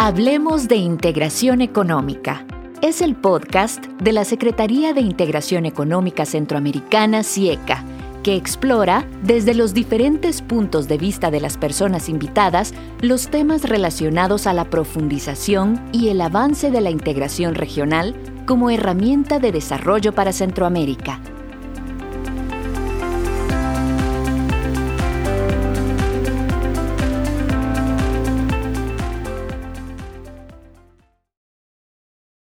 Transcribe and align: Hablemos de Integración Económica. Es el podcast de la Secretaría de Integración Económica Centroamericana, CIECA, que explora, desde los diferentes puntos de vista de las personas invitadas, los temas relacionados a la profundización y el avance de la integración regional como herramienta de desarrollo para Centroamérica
Hablemos 0.00 0.68
de 0.68 0.76
Integración 0.76 1.60
Económica. 1.60 2.46
Es 2.82 3.02
el 3.02 3.16
podcast 3.16 3.84
de 4.00 4.12
la 4.12 4.24
Secretaría 4.24 4.92
de 4.92 5.00
Integración 5.00 5.66
Económica 5.66 6.24
Centroamericana, 6.24 7.24
CIECA, 7.24 7.82
que 8.22 8.36
explora, 8.36 9.08
desde 9.24 9.54
los 9.54 9.74
diferentes 9.74 10.40
puntos 10.40 10.86
de 10.86 10.98
vista 10.98 11.32
de 11.32 11.40
las 11.40 11.56
personas 11.56 12.08
invitadas, 12.08 12.74
los 13.00 13.26
temas 13.26 13.68
relacionados 13.68 14.46
a 14.46 14.52
la 14.52 14.70
profundización 14.70 15.84
y 15.90 16.10
el 16.10 16.20
avance 16.20 16.70
de 16.70 16.80
la 16.80 16.90
integración 16.90 17.56
regional 17.56 18.14
como 18.46 18.70
herramienta 18.70 19.40
de 19.40 19.50
desarrollo 19.50 20.14
para 20.14 20.32
Centroamérica 20.32 21.20